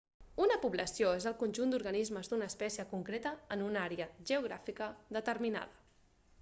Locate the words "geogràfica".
4.33-4.93